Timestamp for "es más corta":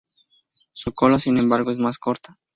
1.69-2.35